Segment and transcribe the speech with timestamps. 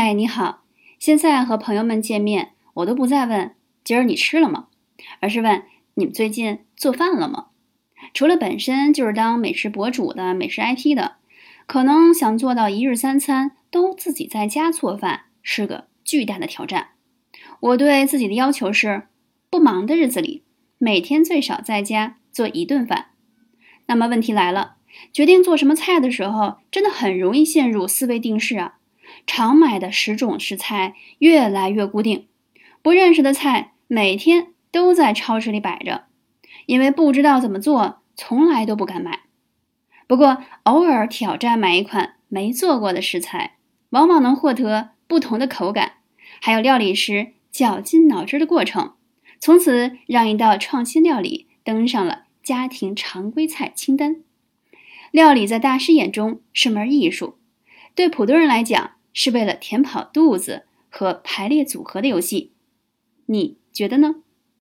[0.00, 0.62] 嗨，你好！
[1.00, 4.68] 现在和朋友们见面，我都不再问今儿你吃了吗，
[5.18, 7.46] 而是问你们最近做饭了吗？
[8.14, 11.16] 除了本身就是当美食博主的美食 IT 的，
[11.66, 16.90] 可能想做到一日三餐都自己在家做饭是个巨大的挑战。
[17.58, 19.08] 我对自己的要求是，
[19.50, 20.44] 不忙的日子里，
[20.78, 23.06] 每天最少在家做一顿饭。
[23.86, 24.76] 那么问题来了，
[25.12, 28.76] 决定做什么菜的时候，真的很容易陷入思维定式啊。
[29.26, 32.26] 常买的十种食材越来越固定，
[32.82, 36.04] 不认识的菜每天都在超市里摆着，
[36.66, 39.20] 因为不知道怎么做，从来都不敢买。
[40.06, 43.56] 不过偶尔挑战买一款没做过的食材，
[43.90, 45.94] 往往能获得不同的口感，
[46.40, 48.94] 还有料理时绞尽脑汁的过程，
[49.38, 54.22] 从此让一道创新料理登上了家庭常规菜清单。
[55.10, 57.38] 料理在大师眼中是门艺术，
[57.94, 58.92] 对普通人来讲。
[59.20, 62.52] 是为了填饱肚子和排列组合的游戏，
[63.26, 64.22] 你觉得呢？